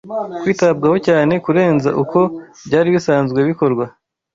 [0.41, 2.19] kwitabwaho cyane kurenza uko
[2.67, 3.85] byari bisanzwe bikorwa.